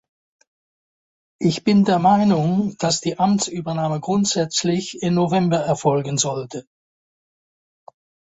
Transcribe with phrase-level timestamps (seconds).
[1.39, 6.65] Ich bin der Meinung, dass die Amtsübernahme grundsätzlich im November erfolgen sollte.